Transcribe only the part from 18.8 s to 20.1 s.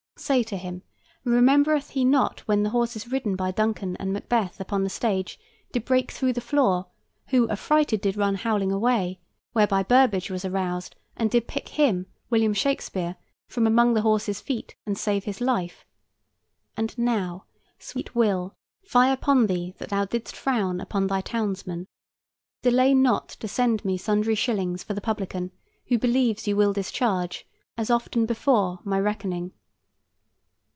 fie upon thee that thou